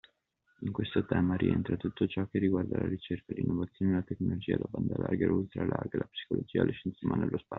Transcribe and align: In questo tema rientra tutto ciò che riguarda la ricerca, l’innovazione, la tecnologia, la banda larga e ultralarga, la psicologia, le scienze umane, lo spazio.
In 0.61 0.71
questo 0.71 1.05
tema 1.05 1.35
rientra 1.35 1.77
tutto 1.77 2.07
ciò 2.07 2.25
che 2.25 2.39
riguarda 2.39 2.75
la 2.79 2.87
ricerca, 2.87 3.33
l’innovazione, 3.35 3.93
la 3.93 4.01
tecnologia, 4.01 4.57
la 4.57 4.65
banda 4.67 4.97
larga 4.97 5.25
e 5.25 5.29
ultralarga, 5.29 5.97
la 5.99 6.09
psicologia, 6.09 6.63
le 6.63 6.71
scienze 6.71 7.05
umane, 7.05 7.25
lo 7.29 7.37
spazio. 7.37 7.49